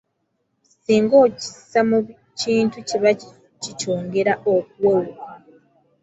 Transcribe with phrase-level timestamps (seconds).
[0.81, 1.99] Singa okissa mu
[2.39, 3.11] kintu kiba
[3.61, 5.31] kikyongera okuwewuka.